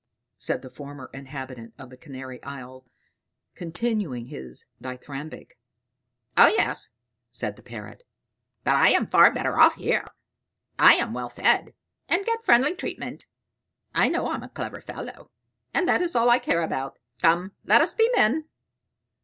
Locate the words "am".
8.89-9.05, 10.95-11.13, 14.33-14.41